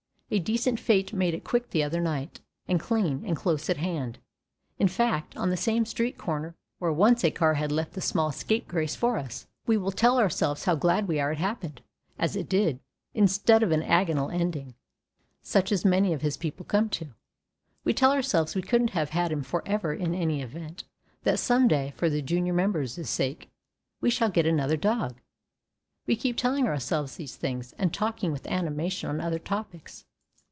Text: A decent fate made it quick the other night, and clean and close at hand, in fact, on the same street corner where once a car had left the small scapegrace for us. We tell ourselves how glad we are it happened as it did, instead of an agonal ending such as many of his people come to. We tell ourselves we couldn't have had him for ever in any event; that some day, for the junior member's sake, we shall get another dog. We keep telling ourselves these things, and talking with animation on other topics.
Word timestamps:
A 0.33 0.39
decent 0.39 0.79
fate 0.79 1.11
made 1.11 1.33
it 1.33 1.43
quick 1.43 1.71
the 1.71 1.83
other 1.83 1.99
night, 1.99 2.39
and 2.65 2.79
clean 2.79 3.21
and 3.25 3.35
close 3.35 3.69
at 3.69 3.75
hand, 3.75 4.17
in 4.79 4.87
fact, 4.87 5.35
on 5.35 5.49
the 5.49 5.57
same 5.57 5.83
street 5.83 6.17
corner 6.17 6.55
where 6.79 6.93
once 6.93 7.25
a 7.25 7.31
car 7.31 7.55
had 7.55 7.69
left 7.69 7.91
the 7.95 7.99
small 8.01 8.31
scapegrace 8.31 8.95
for 8.95 9.17
us. 9.17 9.47
We 9.67 9.75
tell 9.91 10.17
ourselves 10.19 10.63
how 10.63 10.75
glad 10.75 11.09
we 11.09 11.19
are 11.19 11.33
it 11.33 11.37
happened 11.39 11.81
as 12.17 12.37
it 12.37 12.47
did, 12.47 12.79
instead 13.13 13.61
of 13.61 13.73
an 13.73 13.81
agonal 13.81 14.33
ending 14.33 14.73
such 15.43 15.69
as 15.69 15.83
many 15.83 16.13
of 16.13 16.21
his 16.21 16.37
people 16.37 16.65
come 16.65 16.87
to. 16.91 17.07
We 17.83 17.93
tell 17.93 18.13
ourselves 18.13 18.55
we 18.55 18.61
couldn't 18.61 18.91
have 18.91 19.09
had 19.09 19.33
him 19.33 19.43
for 19.43 19.61
ever 19.65 19.93
in 19.93 20.15
any 20.15 20.41
event; 20.41 20.85
that 21.23 21.39
some 21.39 21.67
day, 21.67 21.91
for 21.97 22.09
the 22.09 22.21
junior 22.21 22.53
member's 22.53 22.93
sake, 23.09 23.49
we 23.99 24.09
shall 24.09 24.29
get 24.29 24.45
another 24.45 24.77
dog. 24.77 25.17
We 26.07 26.15
keep 26.15 26.37
telling 26.37 26.67
ourselves 26.67 27.17
these 27.17 27.35
things, 27.35 27.73
and 27.73 27.93
talking 27.93 28.31
with 28.31 28.47
animation 28.47 29.09
on 29.09 29.19
other 29.19 29.37
topics. 29.37 30.05